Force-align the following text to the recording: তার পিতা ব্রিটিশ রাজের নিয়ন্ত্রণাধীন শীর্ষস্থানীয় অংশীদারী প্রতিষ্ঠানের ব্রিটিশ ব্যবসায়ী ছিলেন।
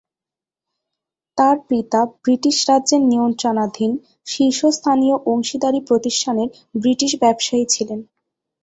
তার 1.37 1.55
পিতা 1.69 1.99
ব্রিটিশ 2.21 2.57
রাজের 2.69 3.01
নিয়ন্ত্রণাধীন 3.11 3.91
শীর্ষস্থানীয় 4.27 5.15
অংশীদারী 5.31 5.79
প্রতিষ্ঠানের 5.87 6.49
ব্রিটিশ 6.75 7.11
ব্যবসায়ী 7.23 7.65
ছিলেন। 7.73 7.99